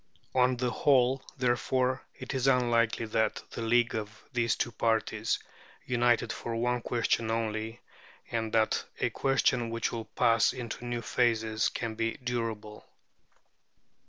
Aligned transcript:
On 0.33 0.57
the 0.57 0.71
whole, 0.71 1.21
therefore, 1.37 2.01
it 2.15 2.33
is 2.33 2.47
unlikely 2.47 3.05
that 3.05 3.43
the 3.51 3.61
league 3.61 3.93
of 3.93 4.23
these 4.33 4.55
two 4.55 4.71
parties, 4.71 5.37
united 5.85 6.33
for 6.33 6.55
one 6.55 6.81
question 6.81 7.29
only, 7.29 7.81
and 8.31 8.51
that 8.53 8.83
a 8.99 9.11
question 9.11 9.69
which 9.69 9.91
will 9.91 10.05
pass 10.05 10.53
into 10.53 10.85
new 10.85 11.03
phases, 11.03 11.69
can 11.69 11.93
be 11.93 12.13
durable. 12.13 12.87